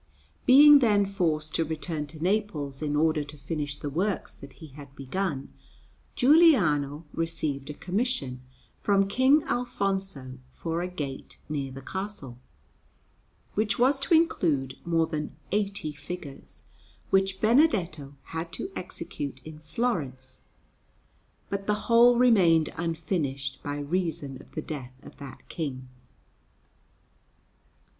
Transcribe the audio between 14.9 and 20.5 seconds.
than eighty figures, which Benedetto had to execute in Florence;